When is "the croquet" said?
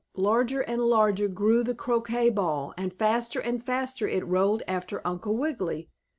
1.63-2.31